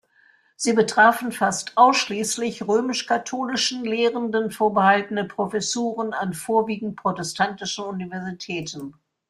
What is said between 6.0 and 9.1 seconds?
an vorwiegend protestantischen Universitäten.